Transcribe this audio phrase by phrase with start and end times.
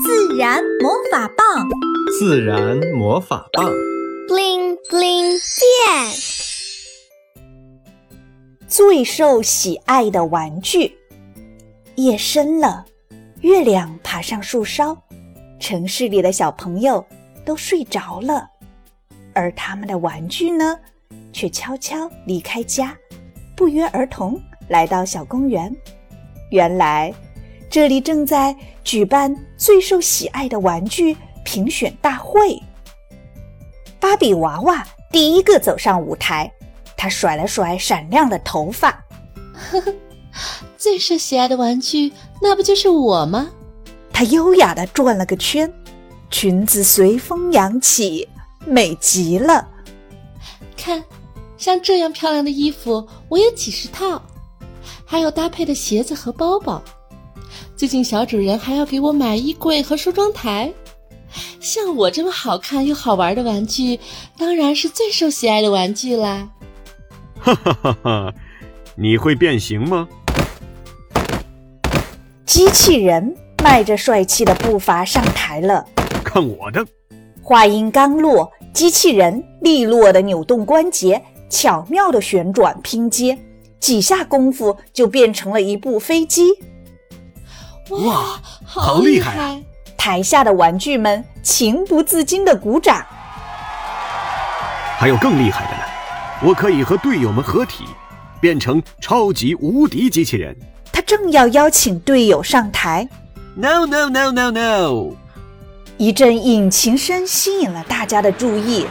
[0.00, 1.68] 自然魔法棒，
[2.18, 3.68] 自然魔法棒
[4.28, 7.42] ，bling bling 变。
[8.68, 10.96] 最受喜爱的玩具。
[11.96, 12.84] 夜深了，
[13.40, 14.96] 月亮爬上树梢，
[15.58, 17.04] 城市里的小朋友
[17.44, 18.48] 都睡着了，
[19.34, 20.78] 而他们的玩具呢，
[21.32, 22.96] 却悄悄离开家，
[23.56, 25.74] 不约而同来到小公园。
[26.50, 27.12] 原来。
[27.70, 32.60] 这里正在举办最受喜爱的玩具评选大会。
[34.00, 36.50] 芭比娃娃第一个走上舞台，
[36.96, 38.90] 她甩了甩闪亮的头发，
[39.54, 39.94] 呵呵，
[40.76, 43.50] 最受喜爱的玩具那不就是我吗？
[44.12, 45.72] 她优雅地转了个圈，
[46.30, 48.28] 裙子随风扬起，
[48.66, 49.68] 美极了。
[50.76, 51.04] 看，
[51.56, 54.22] 像这样漂亮的衣服我有几十套，
[55.04, 56.82] 还有搭配的鞋子和包包。
[57.78, 60.74] 最近小主人还要给我买衣柜和梳妆台，
[61.60, 64.00] 像我这么好看又好玩的玩具，
[64.36, 66.48] 当然是最受喜爱的玩具啦！
[67.38, 68.34] 哈哈哈哈！
[68.96, 70.08] 你会变形吗？
[72.44, 75.86] 机器人迈着帅气的步伐上台了，
[76.24, 76.84] 看我的！
[77.40, 83.38] 话音刚落，机器人利落的扭动关节，巧妙的旋转拼接，
[83.78, 86.42] 几下功夫就变成了一部飞机。
[87.90, 89.62] 哇，好厉害！
[89.96, 93.04] 台下的玩具们情不自禁的鼓掌。
[94.98, 95.82] 还有更厉害的呢，
[96.42, 97.84] 我可以和队友们合体，
[98.40, 100.56] 变成超级无敌机器人。
[100.92, 103.08] 他正要邀请队友上台
[103.54, 105.16] ，No No No No No！
[105.96, 108.86] 一阵引擎声吸引了大家的注意，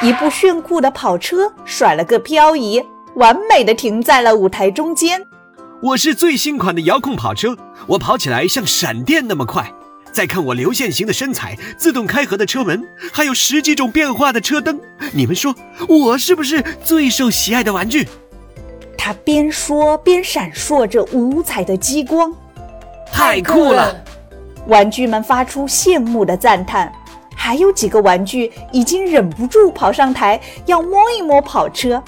[0.00, 2.82] 一部炫酷的跑车甩了个漂移，
[3.16, 5.22] 完美的停在了舞台中间。
[5.84, 9.70] 我是最新款的遥控跑车，我跑起来像闪电那么快。
[10.14, 14.80] 再看我流线型的身材，自动开合的车门，还有十几种变化的车灯，
[15.12, 15.54] 你们说
[15.86, 18.08] 我是不是最受喜爱的玩具？
[18.96, 22.32] 他边说边闪烁着五彩的激光，
[23.12, 23.94] 太酷了！
[24.68, 26.90] 玩具们发出羡慕的赞叹。
[27.36, 32.02] 还有几个玩具已经忍不住跑上台要摸一摸跑车。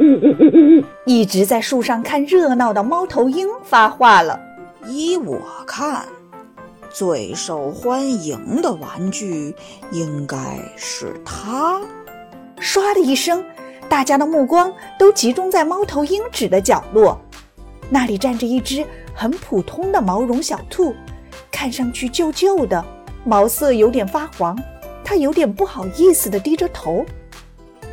[1.04, 4.40] 一直在树上看热闹的猫头鹰发话了
[4.88, 6.04] ：“依我看，
[6.90, 9.54] 最受欢迎的玩具
[9.92, 10.36] 应该
[10.76, 11.80] 是它。”
[12.60, 13.44] 唰的一声，
[13.88, 17.20] 大家的目光都集中在猫头鹰指的角落，
[17.88, 20.94] 那里站着一只很普通的毛绒小兔，
[21.50, 22.82] 看上去旧旧的，
[23.24, 24.58] 毛色有点发黄。
[25.04, 27.04] 它有点不好意思地低着头。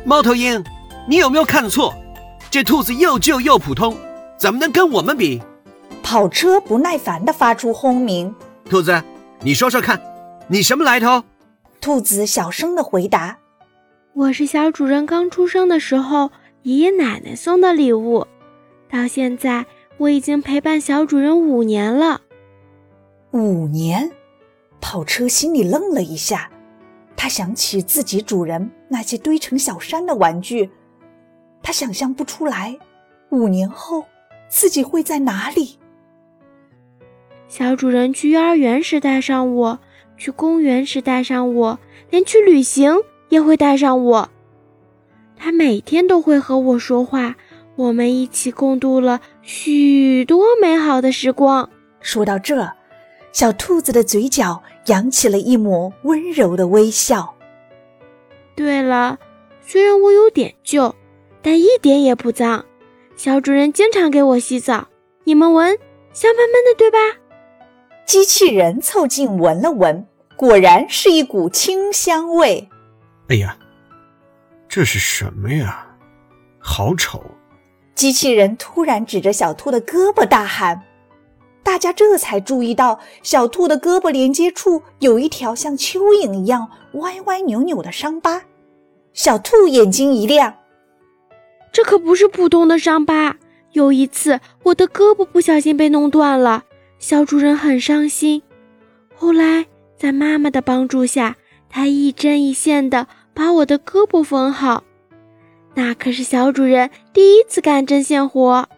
[0.04, 0.64] 猫头鹰。
[1.10, 1.94] 你有没有看错？
[2.50, 3.94] 这兔子又旧又普通，
[4.38, 5.42] 怎么能跟我们比？
[6.02, 8.34] 跑车不耐烦地发出轰鸣。
[8.64, 9.02] 兔子，
[9.42, 10.00] 你说说看，
[10.48, 11.22] 你什么来头？
[11.78, 13.36] 兔子小声地回答
[14.14, 16.30] ：“我是小主人刚出生的时候
[16.62, 18.26] 爷爷奶奶送的礼物，
[18.90, 19.66] 到现在
[19.98, 22.22] 我已经陪伴小主人五年了。”
[23.32, 24.10] 五年，
[24.80, 26.50] 跑车心里愣了一下，
[27.14, 30.70] 他想起自己主人那些堆成小山的玩具。
[31.68, 32.78] 他想象不出来，
[33.28, 34.06] 五年后
[34.48, 35.78] 自己会在哪里。
[37.46, 39.78] 小主人去幼儿园时带上我，
[40.16, 42.96] 去公园时带上我，连去旅行
[43.28, 44.30] 也会带上我。
[45.36, 47.36] 他每天都会和我说话，
[47.76, 51.68] 我们一起共度了许多美好的时光。
[52.00, 52.72] 说到这，
[53.30, 57.34] 小兔子的嘴角扬起了一抹温柔的微笑。
[58.56, 59.18] 对了，
[59.60, 60.94] 虽然我有点旧。
[61.42, 62.64] 但一点也不脏，
[63.16, 64.88] 小主人经常给我洗澡。
[65.24, 65.78] 你们闻，
[66.12, 66.98] 香喷喷的，对吧？
[68.06, 70.06] 机器人凑近闻了闻，
[70.36, 72.68] 果然是一股清香味。
[73.28, 73.56] 哎呀，
[74.68, 75.86] 这是什么呀？
[76.58, 77.22] 好丑！
[77.94, 80.82] 机器人突然指着小兔的胳膊大喊，
[81.62, 88.42] 大家这才注意到小兔的胳膊连接处有一条像蚯蚓一样歪歪扭扭的伤疤。
[89.12, 90.54] 小兔眼睛一亮。
[91.72, 93.36] 这可不是普通的伤疤。
[93.72, 96.64] 有一次，我的胳膊不小心被弄断了，
[96.98, 98.42] 小主人很伤心。
[99.14, 99.66] 后来，
[99.96, 101.36] 在妈妈的帮助下，
[101.68, 104.84] 她一针一线的把我的胳膊缝好。
[105.74, 108.68] 那可是小主人第一次干针线活。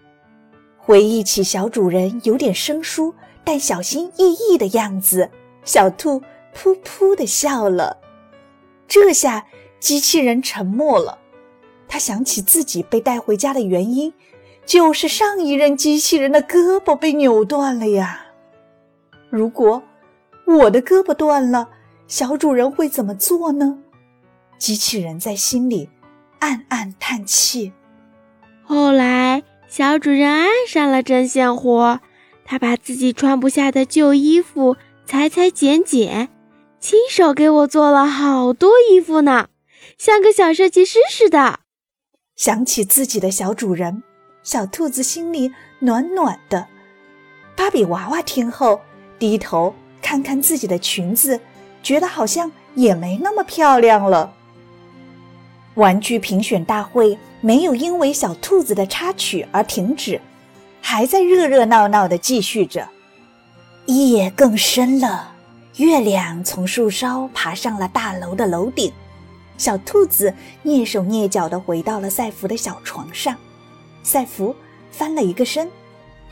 [0.76, 3.14] 回忆起小主人有点生疏
[3.44, 5.31] 但小心翼翼的样子，
[5.64, 6.20] 小兔
[6.54, 7.96] 噗噗的笑了。
[8.88, 9.46] 这下，
[9.78, 11.19] 机器人沉默了。
[11.92, 14.14] 他想起自己被带回家的原因，
[14.64, 18.26] 就是上一任机器人的胳膊被扭断了呀。
[19.28, 19.82] 如果
[20.46, 21.69] 我的胳膊断了，
[22.06, 23.76] 小主人会怎么做呢？
[24.56, 25.88] 机器人在心里
[26.38, 27.72] 暗暗叹气。
[28.62, 32.00] 后来，小主人爱上了针线活，
[32.44, 34.76] 他把自己穿不下的旧衣服
[35.06, 36.28] 裁裁剪剪，
[36.78, 39.48] 亲手给我做了好多衣服呢，
[39.98, 41.58] 像个小设计师似的。
[42.40, 44.02] 想起自己的小主人，
[44.42, 46.66] 小兔子心里暖暖的。
[47.54, 48.81] 芭比娃娃听后，
[49.19, 51.38] 低头看看自己的裙子，
[51.82, 54.32] 觉得好像也没那么漂亮了。
[55.75, 60.19] 玩具评选大会没有因为小兔子的插曲而停止，
[60.81, 62.88] 还在热热闹闹地继续着。
[63.84, 65.34] 夜更深了，
[65.76, 68.90] 月亮从树梢爬上了大楼的楼顶。
[69.60, 70.32] 小兔子
[70.64, 73.36] 蹑手蹑脚地回到了赛弗的小床上，
[74.02, 74.56] 赛弗
[74.90, 75.70] 翻了一个身，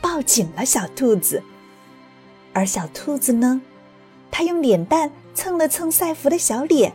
[0.01, 1.43] 抱紧了小兔子。
[2.53, 3.61] 而小兔子呢，
[4.31, 6.91] 它用脸蛋蹭了蹭赛弗的小脸。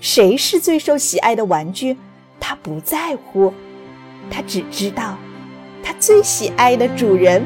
[0.00, 1.98] 谁是最受喜爱的玩具，
[2.40, 3.52] 它不在乎，
[4.30, 5.18] 它只知道，
[5.84, 7.44] 它最喜爱的主人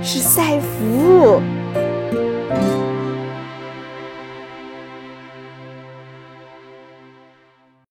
[0.00, 1.42] 是赛弗。